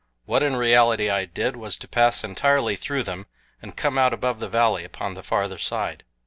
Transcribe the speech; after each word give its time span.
What, 0.25 0.41
in 0.41 0.55
reality, 0.55 1.11
I 1.11 1.25
did 1.25 1.55
was 1.55 1.77
to 1.77 1.87
pass 1.87 2.23
entirely 2.23 2.75
through 2.75 3.03
them 3.03 3.27
and 3.61 3.75
come 3.77 3.99
out 3.99 4.13
above 4.15 4.39
the 4.39 4.49
valley 4.49 4.83
upon 4.83 5.13
the 5.13 5.21
farther 5.21 5.59
side. 5.59 6.03